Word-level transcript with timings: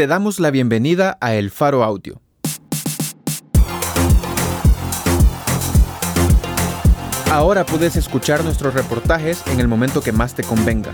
Te 0.00 0.06
damos 0.06 0.40
la 0.40 0.50
bienvenida 0.50 1.18
a 1.20 1.34
El 1.34 1.50
Faro 1.50 1.84
Audio. 1.84 2.22
Ahora 7.30 7.66
puedes 7.66 7.96
escuchar 7.96 8.42
nuestros 8.42 8.72
reportajes 8.72 9.42
en 9.48 9.60
el 9.60 9.68
momento 9.68 10.00
que 10.00 10.12
más 10.12 10.32
te 10.34 10.42
convenga. 10.42 10.90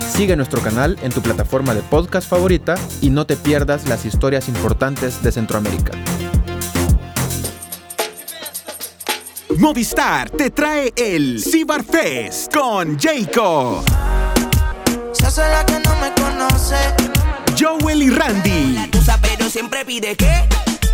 Sigue 0.00 0.34
nuestro 0.34 0.62
canal 0.62 0.98
en 1.02 1.12
tu 1.12 1.20
plataforma 1.20 1.74
de 1.74 1.82
podcast 1.82 2.26
favorita 2.26 2.76
y 3.02 3.10
no 3.10 3.26
te 3.26 3.36
pierdas 3.36 3.86
las 3.86 4.06
historias 4.06 4.48
importantes 4.48 5.22
de 5.22 5.30
Centroamérica. 5.30 5.92
Movistar 9.58 10.30
te 10.30 10.48
trae 10.48 10.94
el 10.96 11.38
Cibar 11.42 11.84
Fest 11.84 12.50
con 12.54 12.98
Jayco. 12.98 13.84
Se 15.12 15.26
hace 15.26 15.42
la 15.42 15.66
que 15.66 15.78
no 15.80 15.94
me 16.00 16.14
conoce. 16.14 17.27
Joel 17.58 18.02
y 18.02 18.10
Randy. 18.10 18.76
Pero 19.22 19.48
siempre 19.50 19.84
pide 19.84 20.16
que 20.16 20.30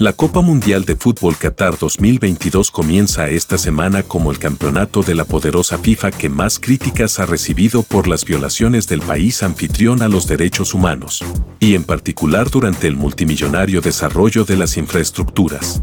La 0.05 0.13
Copa 0.13 0.43
Mundial 0.43 0.85
de 0.85 0.97
Fútbol 0.97 1.35
Qatar 1.35 1.79
2022 1.79 2.71
comienza 2.71 3.31
esta 3.31 3.57
semana 3.57 4.03
como 4.03 4.31
el 4.31 4.39
campeonato 4.39 5.03
de 5.03 5.15
la 5.15 5.25
poderosa 5.25 5.79
FIFA 5.79 6.11
que 6.11 6.29
más 6.29 6.59
críticas 6.59 7.19
ha 7.21 7.25
recibido 7.25 7.83
por 7.83 8.07
las 8.07 8.27
violaciones 8.27 8.87
del 8.87 9.01
país 9.01 9.43
anfitrión 9.43 10.03
a 10.03 10.09
los 10.09 10.27
derechos 10.27 10.75
humanos, 10.75 11.25
y 11.59 11.75
en 11.75 11.85
particular 11.85 12.51
durante 12.51 12.87
el 12.87 12.97
multimillonario 12.97 13.81
desarrollo 13.81 14.45
de 14.45 14.59
las 14.59 14.77
infraestructuras. 14.77 15.81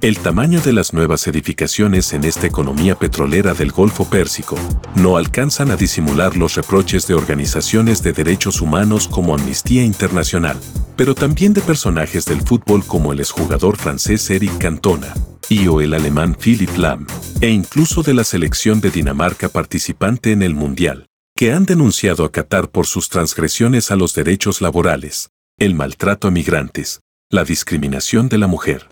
El 0.00 0.20
tamaño 0.20 0.60
de 0.60 0.72
las 0.72 0.92
nuevas 0.92 1.26
edificaciones 1.26 2.12
en 2.12 2.22
esta 2.22 2.46
economía 2.46 2.94
petrolera 2.94 3.52
del 3.52 3.72
Golfo 3.72 4.04
Pérsico 4.04 4.56
no 4.94 5.16
alcanzan 5.16 5.72
a 5.72 5.76
disimular 5.76 6.36
los 6.36 6.54
reproches 6.54 7.08
de 7.08 7.14
organizaciones 7.14 8.00
de 8.04 8.12
derechos 8.12 8.60
humanos 8.60 9.08
como 9.08 9.34
Amnistía 9.34 9.82
Internacional, 9.82 10.56
pero 10.94 11.16
también 11.16 11.52
de 11.52 11.62
personajes 11.62 12.26
del 12.26 12.42
fútbol 12.42 12.84
como 12.86 13.12
el 13.12 13.18
exjugador 13.18 13.76
francés 13.76 14.30
Eric 14.30 14.56
Cantona 14.58 15.12
y 15.48 15.66
o 15.66 15.80
el 15.80 15.92
alemán 15.92 16.36
Philipp 16.36 16.76
Lahm, 16.76 17.04
e 17.40 17.48
incluso 17.48 18.04
de 18.04 18.14
la 18.14 18.22
selección 18.22 18.80
de 18.80 18.92
Dinamarca 18.92 19.48
participante 19.48 20.30
en 20.30 20.42
el 20.42 20.54
Mundial, 20.54 21.06
que 21.34 21.52
han 21.52 21.64
denunciado 21.64 22.24
a 22.24 22.30
Qatar 22.30 22.70
por 22.70 22.86
sus 22.86 23.08
transgresiones 23.08 23.90
a 23.90 23.96
los 23.96 24.14
derechos 24.14 24.60
laborales, 24.60 25.30
el 25.58 25.74
maltrato 25.74 26.28
a 26.28 26.30
migrantes, 26.30 27.00
la 27.30 27.42
discriminación 27.42 28.28
de 28.28 28.38
la 28.38 28.46
mujer 28.46 28.86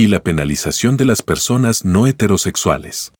y 0.00 0.06
la 0.06 0.22
penalización 0.22 0.96
de 0.96 1.04
las 1.04 1.20
personas 1.20 1.84
no 1.84 2.06
heterosexuales. 2.06 3.12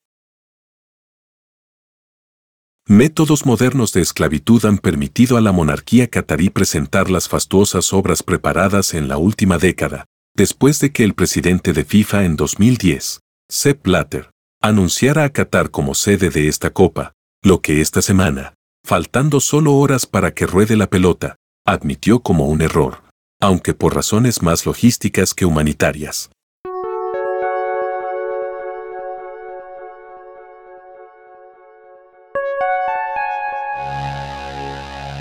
Métodos 2.88 3.44
modernos 3.44 3.92
de 3.92 4.00
esclavitud 4.00 4.64
han 4.64 4.78
permitido 4.78 5.36
a 5.36 5.42
la 5.42 5.52
monarquía 5.52 6.08
catarí 6.08 6.48
presentar 6.48 7.10
las 7.10 7.28
fastuosas 7.28 7.92
obras 7.92 8.22
preparadas 8.22 8.94
en 8.94 9.08
la 9.08 9.18
última 9.18 9.58
década, 9.58 10.06
después 10.34 10.78
de 10.78 10.90
que 10.90 11.04
el 11.04 11.12
presidente 11.12 11.74
de 11.74 11.84
FIFA 11.84 12.24
en 12.24 12.36
2010, 12.36 13.20
Sepp 13.50 13.84
Blatter, 13.84 14.30
anunciara 14.62 15.24
a 15.24 15.30
Qatar 15.30 15.70
como 15.70 15.94
sede 15.94 16.30
de 16.30 16.48
esta 16.48 16.70
copa, 16.70 17.12
lo 17.42 17.60
que 17.60 17.82
esta 17.82 18.00
semana, 18.00 18.54
faltando 18.86 19.40
solo 19.40 19.74
horas 19.74 20.06
para 20.06 20.32
que 20.32 20.46
ruede 20.46 20.76
la 20.76 20.88
pelota, 20.88 21.36
admitió 21.66 22.20
como 22.20 22.46
un 22.46 22.62
error, 22.62 23.02
aunque 23.38 23.74
por 23.74 23.94
razones 23.94 24.40
más 24.40 24.64
logísticas 24.64 25.34
que 25.34 25.44
humanitarias. 25.44 26.30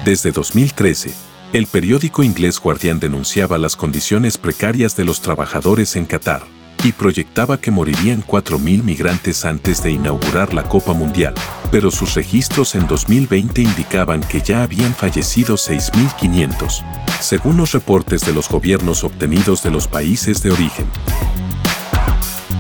Desde 0.10 0.32
2013, 0.32 1.14
el 1.54 1.68
periódico 1.68 2.24
inglés 2.24 2.60
Guardian 2.60 3.00
denunciaba 3.00 3.60
las 3.60 3.76
condiciones 3.76 4.40
precarias 4.40 4.96
de 4.96 5.06
los 5.06 5.22
trabajadores 5.22 5.96
en 5.96 6.06
Qatar 6.06 6.42
y 6.84 6.94
proyectaba 6.94 7.62
que 7.62 7.70
morirían 7.70 8.26
4.000 8.26 8.82
migrantes 8.82 9.46
antes 9.46 9.84
de 9.84 9.92
inaugurar 9.92 10.56
la 10.56 10.64
Copa 10.64 10.94
Mundial, 10.94 11.36
pero 11.70 11.92
sus 11.92 12.16
registros 12.16 12.74
en 12.74 12.88
2020 12.88 13.62
indicaban 13.62 14.22
que 14.22 14.42
ya 14.42 14.64
habían 14.64 14.96
fallecido 14.96 15.58
6.500, 15.58 16.84
según 17.22 17.58
los 17.58 17.74
reportes 17.74 18.26
de 18.26 18.34
los 18.34 18.50
gobiernos 18.50 19.04
obtenidos 19.04 19.62
de 19.62 19.70
los 19.70 19.88
países 19.88 20.42
de 20.42 20.50
origen. 20.50 20.88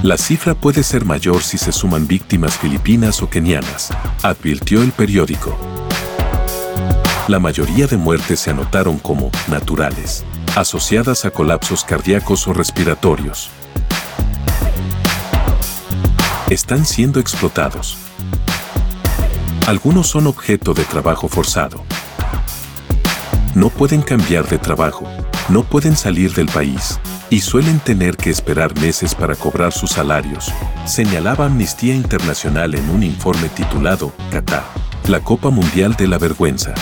La 0.03 0.19
cifra 0.19 0.53
puede 0.53 0.83
ser 0.83 1.03
mayor 1.03 1.41
si 1.41 1.57
se 1.57 1.71
suman 1.71 2.05
víctimas 2.05 2.55
filipinas 2.59 3.23
o 3.23 3.29
kenianas, 3.31 3.89
advirtió 4.21 4.83
el 4.83 4.91
periódico. 4.91 5.78
La 7.29 7.38
mayoría 7.38 7.85
de 7.85 7.95
muertes 7.95 8.40
se 8.40 8.50
anotaron 8.50 8.97
como 8.97 9.29
naturales, 9.50 10.25
asociadas 10.56 11.25
a 11.25 11.29
colapsos 11.29 11.84
cardíacos 11.84 12.47
o 12.47 12.53
respiratorios. 12.53 13.51
Están 16.50 16.88
siendo 16.88 17.19
explotados. 17.19 18.00
Algunos 19.67 20.07
son 20.07 20.25
objeto 20.25 20.73
de 20.73 20.84
trabajo 20.85 21.28
forzado. 21.28 21.84
No 23.53 23.69
pueden 23.69 24.01
cambiar 24.01 24.47
de 24.47 24.57
trabajo, 24.57 25.07
no 25.50 25.61
pueden 25.61 25.96
salir 25.96 26.34
del 26.34 26.47
país 26.47 27.00
y 27.29 27.41
suelen 27.41 27.79
tener 27.79 28.17
que 28.17 28.31
esperar 28.31 28.73
meses 28.79 29.13
para 29.13 29.35
cobrar 29.35 29.72
sus 29.72 29.91
salarios, 29.91 30.51
señalaba 30.88 31.46
Amnistía 31.46 31.94
Internacional 31.94 32.73
en 32.73 32.90
un 32.90 33.03
informe 33.03 33.50
titulado 33.50 34.13
Qatar, 34.31 34.63
la 35.07 35.19
Copa 35.19 35.51
Mundial 35.51 35.94
de 35.96 36.07
la 36.07 36.17
Vergüenza. 36.17 36.73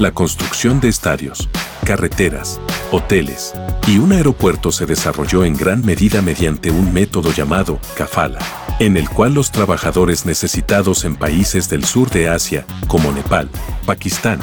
La 0.00 0.12
construcción 0.12 0.80
de 0.80 0.88
estadios, 0.88 1.50
carreteras, 1.84 2.58
hoteles 2.90 3.52
y 3.86 3.98
un 3.98 4.12
aeropuerto 4.12 4.72
se 4.72 4.86
desarrolló 4.86 5.44
en 5.44 5.54
gran 5.54 5.84
medida 5.84 6.22
mediante 6.22 6.70
un 6.70 6.94
método 6.94 7.34
llamado 7.34 7.78
kafala, 7.98 8.38
en 8.78 8.96
el 8.96 9.10
cual 9.10 9.34
los 9.34 9.52
trabajadores 9.52 10.24
necesitados 10.24 11.04
en 11.04 11.16
países 11.16 11.68
del 11.68 11.84
sur 11.84 12.08
de 12.08 12.30
Asia, 12.30 12.64
como 12.88 13.12
Nepal, 13.12 13.50
Pakistán, 13.84 14.40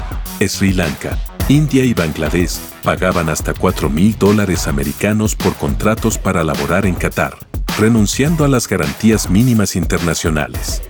Sri 0.48 0.74
Lanka, 0.74 1.18
India 1.50 1.84
y 1.84 1.96
Bangladesh, 1.96 2.60
pagaban 2.84 3.28
hasta 3.28 3.56
4 3.56 3.90
mil 3.90 4.16
dólares 4.16 4.68
americanos 4.68 5.36
por 5.36 5.56
contratos 5.56 6.20
para 6.20 6.44
laborar 6.44 6.86
en 6.86 6.94
Qatar, 6.94 7.36
renunciando 7.80 8.46
a 8.46 8.48
las 8.48 8.68
garantías 8.68 9.28
mínimas 9.28 9.76
internacionales. 9.76 10.84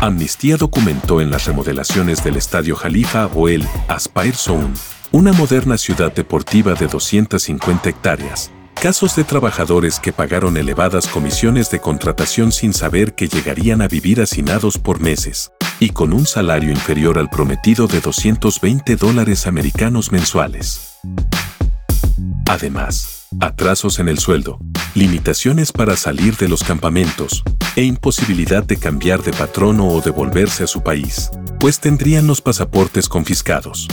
Amnistía 0.00 0.56
documentó 0.56 1.20
en 1.20 1.32
las 1.32 1.46
remodelaciones 1.46 2.22
del 2.22 2.36
Estadio 2.36 2.76
Jalifa 2.76 3.26
o 3.34 3.48
el 3.48 3.66
Aspire 3.88 4.32
Zone, 4.32 4.74
una 5.10 5.32
moderna 5.32 5.76
ciudad 5.76 6.12
deportiva 6.12 6.74
de 6.74 6.86
250 6.86 7.88
hectáreas, 7.88 8.52
casos 8.80 9.16
de 9.16 9.24
trabajadores 9.24 9.98
que 9.98 10.12
pagaron 10.12 10.56
elevadas 10.56 11.08
comisiones 11.08 11.72
de 11.72 11.80
contratación 11.80 12.52
sin 12.52 12.74
saber 12.74 13.16
que 13.16 13.26
llegarían 13.26 13.82
a 13.82 13.88
vivir 13.88 14.20
hacinados 14.20 14.78
por 14.78 15.00
meses, 15.00 15.50
y 15.80 15.90
con 15.90 16.12
un 16.12 16.26
salario 16.26 16.70
inferior 16.70 17.18
al 17.18 17.28
prometido 17.28 17.88
de 17.88 18.00
220 18.00 18.94
dólares 18.94 19.48
americanos 19.48 20.12
mensuales. 20.12 21.00
Además, 22.46 23.17
atrasos 23.40 23.98
en 23.98 24.08
el 24.08 24.18
sueldo, 24.18 24.58
limitaciones 24.94 25.72
para 25.72 25.96
salir 25.96 26.36
de 26.36 26.48
los 26.48 26.64
campamentos 26.64 27.42
e 27.76 27.82
imposibilidad 27.82 28.64
de 28.64 28.76
cambiar 28.76 29.22
de 29.22 29.32
patrono 29.32 29.86
o 29.88 30.00
de 30.00 30.10
volverse 30.10 30.64
a 30.64 30.66
su 30.66 30.82
país, 30.82 31.30
pues 31.60 31.78
tendrían 31.80 32.26
los 32.26 32.40
pasaportes 32.40 33.08
confiscados. 33.08 33.88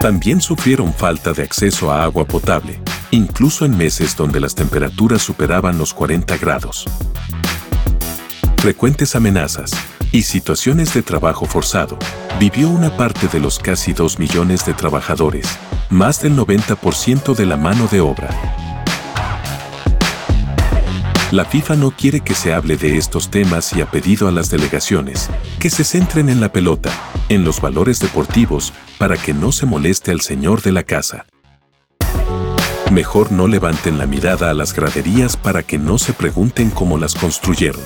También 0.00 0.40
sufrieron 0.40 0.92
falta 0.94 1.32
de 1.32 1.42
acceso 1.42 1.90
a 1.90 2.04
agua 2.04 2.24
potable, 2.24 2.80
incluso 3.10 3.64
en 3.64 3.76
meses 3.76 4.16
donde 4.16 4.40
las 4.40 4.54
temperaturas 4.54 5.22
superaban 5.22 5.76
los 5.76 5.92
40 5.92 6.36
grados. 6.38 6.86
Frecuentes 8.58 9.14
amenazas 9.14 9.72
y 10.12 10.22
situaciones 10.22 10.94
de 10.94 11.02
trabajo 11.02 11.46
forzado 11.46 11.98
vivió 12.38 12.68
una 12.68 12.96
parte 12.96 13.28
de 13.28 13.40
los 13.40 13.58
casi 13.58 13.92
2 13.92 14.18
millones 14.18 14.64
de 14.64 14.74
trabajadores, 14.74 15.46
más 15.90 16.22
del 16.22 16.36
90% 16.36 17.34
de 17.34 17.46
la 17.46 17.56
mano 17.56 17.88
de 17.90 18.00
obra. 18.00 18.28
La 21.30 21.44
FIFA 21.44 21.76
no 21.76 21.90
quiere 21.90 22.20
que 22.20 22.34
se 22.34 22.54
hable 22.54 22.78
de 22.78 22.96
estos 22.96 23.30
temas 23.30 23.74
y 23.74 23.82
ha 23.82 23.90
pedido 23.90 24.28
a 24.28 24.32
las 24.32 24.50
delegaciones 24.50 25.28
que 25.58 25.68
se 25.68 25.84
centren 25.84 26.30
en 26.30 26.40
la 26.40 26.50
pelota, 26.50 26.90
en 27.28 27.44
los 27.44 27.60
valores 27.60 27.98
deportivos, 28.00 28.72
para 28.96 29.18
que 29.18 29.34
no 29.34 29.52
se 29.52 29.66
moleste 29.66 30.10
al 30.10 30.22
señor 30.22 30.62
de 30.62 30.72
la 30.72 30.84
casa. 30.84 31.26
Mejor 32.90 33.30
no 33.30 33.46
levanten 33.46 33.98
la 33.98 34.06
mirada 34.06 34.48
a 34.48 34.54
las 34.54 34.72
graderías 34.72 35.36
para 35.36 35.62
que 35.62 35.76
no 35.78 35.98
se 35.98 36.14
pregunten 36.14 36.70
cómo 36.70 36.96
las 36.96 37.14
construyeron. 37.14 37.82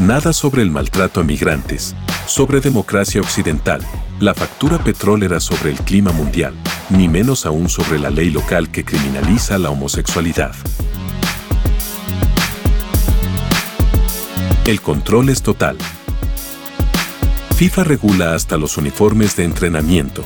Nada 0.00 0.32
sobre 0.32 0.62
el 0.62 0.72
maltrato 0.72 1.20
a 1.20 1.22
migrantes, 1.22 1.94
sobre 2.26 2.60
democracia 2.60 3.20
occidental, 3.20 3.80
la 4.18 4.34
factura 4.34 4.82
petrolera 4.82 5.38
sobre 5.38 5.70
el 5.70 5.76
clima 5.78 6.10
mundial, 6.10 6.52
ni 6.90 7.06
menos 7.06 7.46
aún 7.46 7.68
sobre 7.68 8.00
la 8.00 8.10
ley 8.10 8.30
local 8.30 8.72
que 8.72 8.84
criminaliza 8.84 9.56
la 9.56 9.70
homosexualidad. 9.70 10.52
El 14.66 14.80
control 14.80 15.28
es 15.28 15.42
total. 15.42 15.78
FIFA 17.54 17.84
regula 17.84 18.34
hasta 18.34 18.56
los 18.56 18.76
uniformes 18.76 19.36
de 19.36 19.44
entrenamiento. 19.44 20.24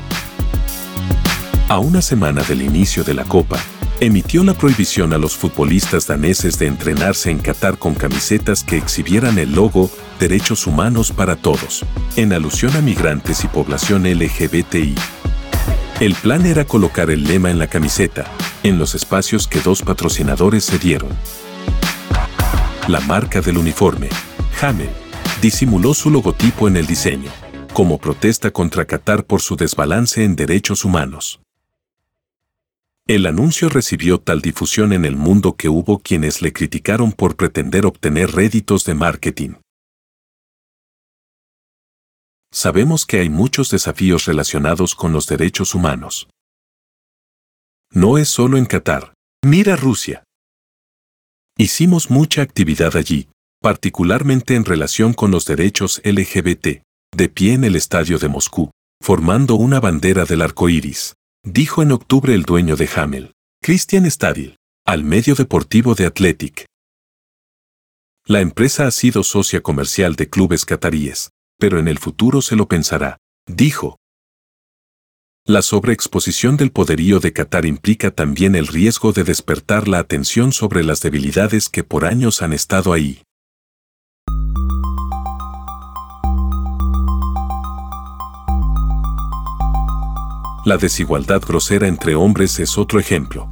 A 1.68 1.78
una 1.78 2.00
semana 2.00 2.42
del 2.42 2.62
inicio 2.62 3.04
de 3.04 3.12
la 3.12 3.24
Copa, 3.24 3.58
emitió 4.00 4.44
la 4.44 4.54
prohibición 4.54 5.12
a 5.12 5.18
los 5.18 5.36
futbolistas 5.36 6.06
daneses 6.06 6.58
de 6.58 6.66
entrenarse 6.66 7.30
en 7.30 7.38
Qatar 7.38 7.78
con 7.78 7.94
camisetas 7.94 8.62
que 8.62 8.76
exhibieran 8.76 9.38
el 9.38 9.54
logo 9.54 9.90
Derechos 10.20 10.66
Humanos 10.66 11.10
para 11.10 11.36
Todos, 11.36 11.84
en 12.16 12.32
alusión 12.32 12.76
a 12.76 12.80
migrantes 12.80 13.42
y 13.44 13.48
población 13.48 14.04
LGBTI. 14.04 14.94
El 16.00 16.14
plan 16.14 16.46
era 16.46 16.64
colocar 16.64 17.10
el 17.10 17.24
lema 17.24 17.50
en 17.50 17.58
la 17.58 17.66
camiseta, 17.66 18.24
en 18.62 18.78
los 18.78 18.94
espacios 18.94 19.48
que 19.48 19.60
dos 19.60 19.82
patrocinadores 19.82 20.64
se 20.64 20.78
dieron. 20.78 21.10
La 22.86 23.00
marca 23.00 23.40
del 23.40 23.58
uniforme, 23.58 24.08
Hamel, 24.60 24.90
disimuló 25.42 25.92
su 25.92 26.10
logotipo 26.10 26.68
en 26.68 26.76
el 26.76 26.86
diseño, 26.86 27.30
como 27.72 27.98
protesta 27.98 28.52
contra 28.52 28.86
Qatar 28.86 29.24
por 29.24 29.40
su 29.40 29.56
desbalance 29.56 30.22
en 30.24 30.36
derechos 30.36 30.84
humanos. 30.84 31.40
El 33.08 33.24
anuncio 33.24 33.70
recibió 33.70 34.20
tal 34.20 34.42
difusión 34.42 34.92
en 34.92 35.06
el 35.06 35.16
mundo 35.16 35.56
que 35.56 35.70
hubo 35.70 35.98
quienes 35.98 36.42
le 36.42 36.52
criticaron 36.52 37.12
por 37.12 37.36
pretender 37.36 37.86
obtener 37.86 38.32
réditos 38.32 38.84
de 38.84 38.92
marketing. 38.92 39.54
Sabemos 42.52 43.06
que 43.06 43.20
hay 43.20 43.30
muchos 43.30 43.70
desafíos 43.70 44.26
relacionados 44.26 44.94
con 44.94 45.14
los 45.14 45.26
derechos 45.26 45.74
humanos. 45.74 46.28
No 47.90 48.18
es 48.18 48.28
solo 48.28 48.58
en 48.58 48.66
Qatar. 48.66 49.14
Mira 49.42 49.74
Rusia. 49.74 50.22
Hicimos 51.56 52.10
mucha 52.10 52.42
actividad 52.42 52.94
allí, 52.94 53.30
particularmente 53.62 54.54
en 54.54 54.66
relación 54.66 55.14
con 55.14 55.30
los 55.30 55.46
derechos 55.46 56.02
LGBT, 56.04 56.82
de 57.16 57.28
pie 57.30 57.54
en 57.54 57.64
el 57.64 57.74
estadio 57.74 58.18
de 58.18 58.28
Moscú, 58.28 58.70
formando 59.02 59.54
una 59.54 59.80
bandera 59.80 60.26
del 60.26 60.42
arco 60.42 60.68
iris, 60.68 61.14
dijo 61.44 61.82
en 61.82 61.92
octubre 61.92 62.34
el 62.34 62.42
dueño 62.42 62.76
de 62.76 62.88
Hamel, 62.94 63.32
Christian 63.62 64.10
Stadil, 64.10 64.56
al 64.84 65.04
medio 65.04 65.34
deportivo 65.34 65.94
de 65.94 66.06
Athletic. 66.06 66.66
La 68.26 68.40
empresa 68.40 68.86
ha 68.86 68.90
sido 68.90 69.22
socia 69.22 69.62
comercial 69.62 70.16
de 70.16 70.28
clubes 70.28 70.64
cataríes, 70.64 71.30
pero 71.58 71.78
en 71.78 71.88
el 71.88 71.98
futuro 71.98 72.42
se 72.42 72.56
lo 72.56 72.68
pensará, 72.68 73.18
dijo. 73.46 73.98
La 75.44 75.62
sobreexposición 75.62 76.58
del 76.58 76.70
poderío 76.70 77.20
de 77.20 77.32
Qatar 77.32 77.64
implica 77.64 78.10
también 78.10 78.54
el 78.54 78.66
riesgo 78.66 79.12
de 79.12 79.24
despertar 79.24 79.88
la 79.88 79.98
atención 79.98 80.52
sobre 80.52 80.84
las 80.84 81.00
debilidades 81.00 81.70
que 81.70 81.84
por 81.84 82.04
años 82.04 82.42
han 82.42 82.52
estado 82.52 82.92
ahí. 82.92 83.22
La 90.68 90.76
desigualdad 90.76 91.40
grosera 91.40 91.88
entre 91.88 92.14
hombres 92.14 92.60
es 92.60 92.76
otro 92.76 93.00
ejemplo. 93.00 93.48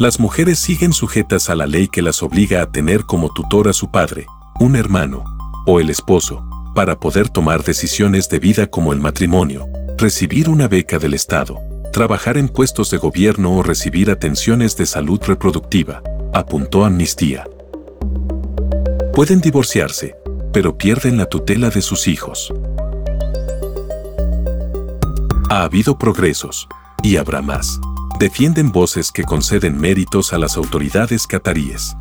Las 0.00 0.18
mujeres 0.18 0.58
siguen 0.58 0.92
sujetas 0.92 1.48
a 1.48 1.54
la 1.54 1.68
ley 1.68 1.86
que 1.86 2.02
las 2.02 2.24
obliga 2.24 2.60
a 2.60 2.72
tener 2.72 3.04
como 3.04 3.32
tutor 3.32 3.68
a 3.68 3.72
su 3.72 3.88
padre, 3.88 4.26
un 4.58 4.74
hermano 4.74 5.22
o 5.64 5.78
el 5.78 5.90
esposo, 5.90 6.44
para 6.74 6.98
poder 6.98 7.28
tomar 7.28 7.62
decisiones 7.62 8.28
de 8.28 8.40
vida 8.40 8.66
como 8.66 8.92
el 8.92 8.98
matrimonio, 8.98 9.68
recibir 9.96 10.48
una 10.48 10.66
beca 10.66 10.98
del 10.98 11.14
Estado, 11.14 11.60
trabajar 11.92 12.36
en 12.36 12.48
puestos 12.48 12.90
de 12.90 12.96
gobierno 12.96 13.56
o 13.56 13.62
recibir 13.62 14.10
atenciones 14.10 14.76
de 14.76 14.86
salud 14.86 15.20
reproductiva, 15.24 16.02
apuntó 16.32 16.84
Amnistía. 16.84 17.44
Pueden 19.12 19.40
divorciarse, 19.40 20.16
pero 20.52 20.76
pierden 20.76 21.16
la 21.16 21.26
tutela 21.26 21.70
de 21.70 21.80
sus 21.80 22.08
hijos. 22.08 22.52
Ha 25.50 25.62
habido 25.62 25.98
progresos, 25.98 26.68
y 27.02 27.16
habrá 27.18 27.42
más. 27.42 27.78
Defienden 28.18 28.72
voces 28.72 29.12
que 29.12 29.24
conceden 29.24 29.78
méritos 29.78 30.32
a 30.32 30.38
las 30.38 30.56
autoridades 30.56 31.26
cataríes. 31.26 31.96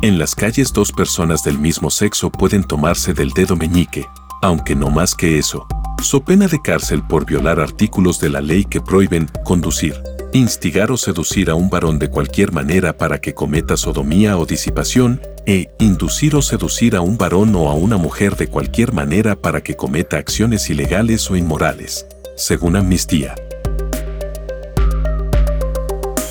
En 0.00 0.18
las 0.18 0.36
calles 0.36 0.72
dos 0.72 0.92
personas 0.92 1.42
del 1.42 1.58
mismo 1.58 1.90
sexo 1.90 2.30
pueden 2.30 2.62
tomarse 2.62 3.14
del 3.14 3.30
dedo 3.30 3.56
meñique, 3.56 4.08
aunque 4.42 4.76
no 4.76 4.90
más 4.90 5.14
que 5.16 5.38
eso, 5.38 5.66
so 6.02 6.24
pena 6.24 6.46
de 6.46 6.62
cárcel 6.62 7.02
por 7.02 7.26
violar 7.26 7.58
artículos 7.58 8.20
de 8.20 8.28
la 8.28 8.40
ley 8.40 8.64
que 8.64 8.80
prohíben 8.80 9.28
conducir, 9.44 9.94
instigar 10.32 10.90
o 10.90 10.96
seducir 10.96 11.50
a 11.50 11.54
un 11.54 11.68
varón 11.68 11.98
de 11.98 12.08
cualquier 12.08 12.52
manera 12.52 12.96
para 12.96 13.20
que 13.20 13.34
cometa 13.34 13.76
sodomía 13.76 14.38
o 14.38 14.46
disipación, 14.46 15.20
e 15.44 15.68
inducir 15.78 16.36
o 16.36 16.42
seducir 16.42 16.96
a 16.96 17.00
un 17.00 17.18
varón 17.18 17.54
o 17.56 17.68
a 17.68 17.74
una 17.74 17.96
mujer 17.96 18.36
de 18.36 18.46
cualquier 18.46 18.92
manera 18.92 19.36
para 19.36 19.62
que 19.62 19.76
cometa 19.76 20.16
acciones 20.16 20.70
ilegales 20.70 21.30
o 21.30 21.36
inmorales, 21.36 22.06
según 22.36 22.76
Amnistía. 22.76 23.34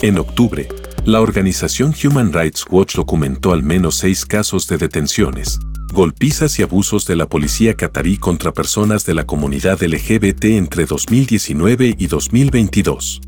En 0.02 0.18
octubre, 0.18 0.68
la 1.06 1.22
organización 1.22 1.94
Human 2.04 2.34
Rights 2.34 2.66
Watch 2.70 2.96
documentó 2.96 3.54
al 3.54 3.64
menos 3.64 3.98
seis 3.98 4.26
casos 4.26 4.68
de 4.68 4.78
detenciones, 4.78 5.60
golpizas 5.92 6.58
y 6.58 6.64
abusos 6.64 7.06
de 7.06 7.16
la 7.16 7.28
policía 7.28 7.76
catarí 7.76 8.18
contra 8.18 8.54
personas 8.54 9.06
de 9.06 9.14
la 9.14 9.26
comunidad 9.26 9.84
LGBT 9.84 10.46
entre 10.46 10.86
2019 10.86 11.96
y 11.98 12.08
2022. 12.08 13.22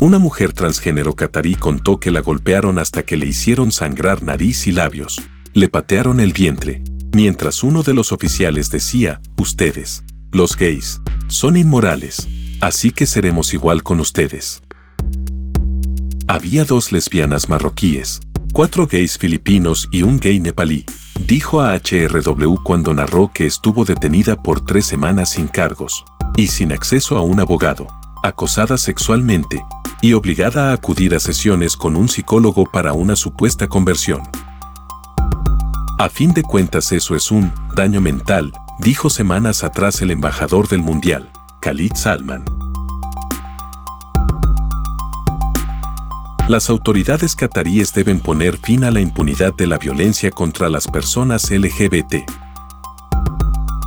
Una 0.00 0.18
mujer 0.18 0.52
transgénero 0.52 1.14
catarí 1.14 1.54
contó 1.54 2.00
que 2.00 2.10
la 2.10 2.20
golpearon 2.20 2.80
hasta 2.80 3.04
que 3.04 3.16
le 3.16 3.26
hicieron 3.26 3.70
sangrar 3.70 4.24
nariz 4.24 4.66
y 4.66 4.72
labios, 4.72 5.22
le 5.52 5.68
patearon 5.68 6.18
el 6.18 6.32
vientre, 6.32 6.82
mientras 7.12 7.62
uno 7.62 7.84
de 7.84 7.94
los 7.94 8.10
oficiales 8.10 8.70
decía, 8.70 9.20
ustedes, 9.38 10.02
los 10.32 10.56
gays, 10.56 11.00
son 11.28 11.56
inmorales, 11.56 12.26
así 12.60 12.90
que 12.90 13.06
seremos 13.06 13.54
igual 13.54 13.84
con 13.84 14.00
ustedes. 14.00 14.62
Había 16.26 16.64
dos 16.64 16.90
lesbianas 16.90 17.48
marroquíes, 17.48 18.20
cuatro 18.52 18.88
gays 18.88 19.16
filipinos 19.16 19.88
y 19.92 20.02
un 20.02 20.18
gay 20.18 20.40
nepalí, 20.40 20.84
dijo 21.24 21.60
a 21.60 21.72
HRW 21.76 22.56
cuando 22.64 22.92
narró 22.94 23.30
que 23.32 23.46
estuvo 23.46 23.84
detenida 23.84 24.42
por 24.42 24.64
tres 24.64 24.86
semanas 24.86 25.30
sin 25.30 25.46
cargos 25.46 26.04
y 26.36 26.48
sin 26.48 26.72
acceso 26.72 27.16
a 27.16 27.22
un 27.22 27.38
abogado, 27.38 27.86
acosada 28.24 28.76
sexualmente 28.76 29.62
y 30.04 30.12
obligada 30.12 30.68
a 30.68 30.74
acudir 30.74 31.14
a 31.14 31.18
sesiones 31.18 31.78
con 31.78 31.96
un 31.96 32.10
psicólogo 32.10 32.66
para 32.66 32.92
una 32.92 33.16
supuesta 33.16 33.68
conversión. 33.68 34.20
A 35.98 36.10
fin 36.10 36.34
de 36.34 36.42
cuentas 36.42 36.92
eso 36.92 37.16
es 37.16 37.30
un 37.30 37.50
daño 37.74 38.02
mental, 38.02 38.52
dijo 38.80 39.08
semanas 39.08 39.64
atrás 39.64 40.02
el 40.02 40.10
embajador 40.10 40.68
del 40.68 40.82
Mundial, 40.82 41.32
Khalid 41.62 41.94
Salman. 41.94 42.44
Las 46.48 46.68
autoridades 46.68 47.34
cataríes 47.34 47.94
deben 47.94 48.20
poner 48.20 48.58
fin 48.58 48.84
a 48.84 48.90
la 48.90 49.00
impunidad 49.00 49.54
de 49.54 49.66
la 49.66 49.78
violencia 49.78 50.30
contra 50.30 50.68
las 50.68 50.86
personas 50.86 51.50
LGBT. 51.50 52.16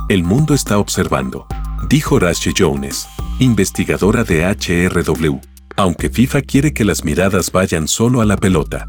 El 0.08 0.24
mundo 0.24 0.52
está 0.52 0.78
observando, 0.78 1.46
dijo 1.88 2.18
Rashi 2.18 2.52
Jones, 2.58 3.06
investigadora 3.38 4.24
de 4.24 4.44
HRW, 4.46 5.47
aunque 5.78 6.10
FIFA 6.10 6.42
quiere 6.42 6.74
que 6.74 6.84
las 6.84 7.04
miradas 7.04 7.52
vayan 7.52 7.86
solo 7.86 8.20
a 8.20 8.24
la 8.24 8.36
pelota. 8.36 8.88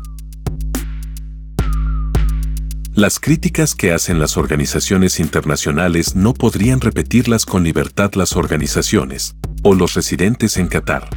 Las 2.96 3.19
críticas 3.19 3.75
que 3.75 3.91
hacen 3.91 4.17
las 4.17 4.38
organizaciones 4.38 5.19
internacionales 5.19 6.15
no 6.15 6.34
podrían 6.34 6.81
repetirlas 6.81 7.46
con 7.46 7.63
libertad 7.63 8.13
las 8.15 8.36
organizaciones 8.36 9.36
o 9.62 9.75
los 9.75 9.93
residentes 9.93 10.58
en 10.58 10.67
Qatar. 10.67 11.08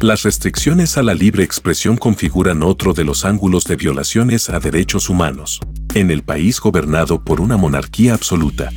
Las 0.00 0.24
restricciones 0.24 0.98
a 0.98 1.04
la 1.04 1.14
libre 1.14 1.44
expresión 1.44 1.96
configuran 1.96 2.64
otro 2.64 2.94
de 2.94 3.04
los 3.04 3.24
ángulos 3.24 3.62
de 3.64 3.76
violaciones 3.76 4.50
a 4.50 4.58
derechos 4.58 5.08
humanos, 5.08 5.60
en 5.94 6.10
el 6.10 6.24
país 6.24 6.58
gobernado 6.58 7.22
por 7.22 7.40
una 7.40 7.56
monarquía 7.56 8.14
absoluta. 8.14 8.70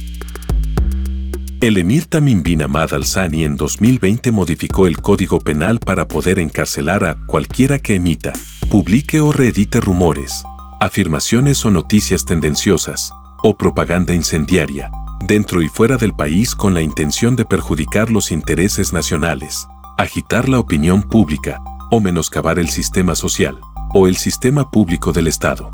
El 1.63 1.77
emir 1.77 2.07
Tamim 2.07 2.43
bin 2.43 2.61
Ahmad 2.61 2.93
al-Sani 2.93 3.45
en 3.45 3.55
2020 3.55 4.33
modificó 4.33 4.85
el 4.85 4.99
Código 4.99 5.39
Penal 5.39 5.79
para 5.79 6.09
poder 6.09 6.37
encarcelar 6.37 7.05
a 7.05 7.15
cualquiera 7.25 7.79
que 7.79 7.95
emita, 7.95 8.33
publique 8.69 9.21
o 9.21 9.31
reedite 9.31 9.79
rumores, 9.79 10.43
afirmaciones 10.81 11.63
o 11.63 11.71
noticias 11.71 12.25
tendenciosas, 12.25 13.13
o 13.43 13.55
propaganda 13.55 14.13
incendiaria, 14.13 14.91
dentro 15.25 15.61
y 15.61 15.69
fuera 15.69 15.95
del 15.95 16.13
país 16.13 16.53
con 16.53 16.73
la 16.73 16.81
intención 16.81 17.37
de 17.37 17.45
perjudicar 17.45 18.11
los 18.11 18.33
intereses 18.33 18.91
nacionales, 18.91 19.65
agitar 19.97 20.49
la 20.49 20.59
opinión 20.59 21.01
pública, 21.01 21.61
o 21.91 22.01
menoscabar 22.01 22.59
el 22.59 22.67
sistema 22.67 23.15
social, 23.15 23.57
o 23.93 24.09
el 24.09 24.17
sistema 24.17 24.69
público 24.69 25.13
del 25.13 25.27
Estado. 25.27 25.71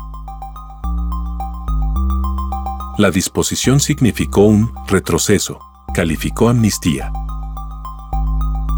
La 2.96 3.10
disposición 3.10 3.80
significó 3.80 4.42
un 4.42 4.72
retroceso, 4.86 5.69
calificó 5.92 6.48
amnistía. 6.48 7.12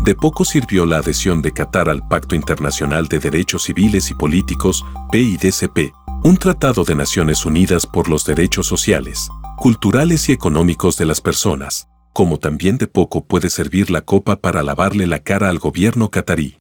De 0.04 0.14
poco 0.14 0.44
sirvió 0.44 0.84
la 0.84 0.98
adhesión 0.98 1.42
de 1.42 1.52
Qatar 1.52 1.88
al 1.88 2.06
Pacto 2.08 2.34
Internacional 2.34 3.06
de 3.06 3.20
Derechos 3.20 3.64
Civiles 3.64 4.10
y 4.10 4.14
Políticos, 4.14 4.84
PIDCP, 5.12 5.92
un 6.24 6.36
tratado 6.36 6.84
de 6.84 6.94
Naciones 6.94 7.46
Unidas 7.46 7.86
por 7.86 8.08
los 8.08 8.24
derechos 8.24 8.66
sociales, 8.66 9.28
culturales 9.56 10.28
y 10.28 10.32
económicos 10.32 10.96
de 10.96 11.06
las 11.06 11.20
personas, 11.20 11.88
como 12.12 12.38
también 12.38 12.78
de 12.78 12.88
poco 12.88 13.24
puede 13.24 13.48
servir 13.48 13.90
la 13.90 14.02
copa 14.02 14.36
para 14.36 14.62
lavarle 14.62 15.06
la 15.06 15.20
cara 15.20 15.48
al 15.48 15.58
gobierno 15.58 16.10
catarí. 16.10 16.58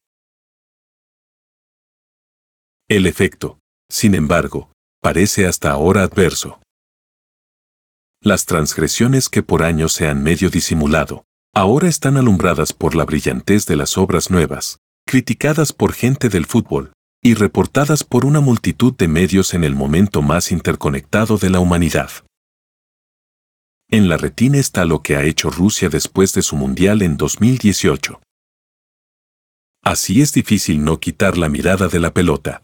El 2.88 3.06
efecto, 3.06 3.58
sin 3.90 4.14
embargo, 4.14 4.70
parece 5.00 5.46
hasta 5.46 5.70
ahora 5.70 6.02
adverso. 6.02 6.60
Las 8.24 8.46
transgresiones 8.46 9.28
que 9.28 9.42
por 9.42 9.64
años 9.64 9.92
se 9.94 10.06
han 10.06 10.22
medio 10.22 10.48
disimulado, 10.48 11.24
ahora 11.52 11.88
están 11.88 12.16
alumbradas 12.16 12.72
por 12.72 12.94
la 12.94 13.04
brillantez 13.04 13.66
de 13.66 13.74
las 13.74 13.98
obras 13.98 14.30
nuevas, 14.30 14.78
criticadas 15.04 15.72
por 15.72 15.92
gente 15.92 16.28
del 16.28 16.46
fútbol, 16.46 16.92
y 17.20 17.34
reportadas 17.34 18.04
por 18.04 18.24
una 18.24 18.38
multitud 18.38 18.94
de 18.96 19.08
medios 19.08 19.54
en 19.54 19.64
el 19.64 19.74
momento 19.74 20.22
más 20.22 20.52
interconectado 20.52 21.36
de 21.36 21.50
la 21.50 21.58
humanidad. 21.58 22.10
En 23.90 24.08
la 24.08 24.18
retina 24.18 24.58
está 24.58 24.84
lo 24.84 25.02
que 25.02 25.16
ha 25.16 25.24
hecho 25.24 25.50
Rusia 25.50 25.88
después 25.88 26.32
de 26.32 26.42
su 26.42 26.54
Mundial 26.54 27.02
en 27.02 27.16
2018. 27.16 28.22
Así 29.82 30.22
es 30.22 30.32
difícil 30.32 30.84
no 30.84 31.00
quitar 31.00 31.36
la 31.36 31.48
mirada 31.48 31.88
de 31.88 31.98
la 31.98 32.14
pelota. 32.14 32.62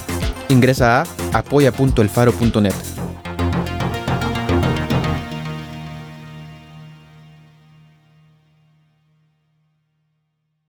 Ingresa 0.49 1.01
a 1.01 1.05
apoya.elfaro.net. 1.33 2.90